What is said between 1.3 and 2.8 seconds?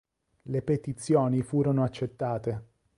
furono accettate.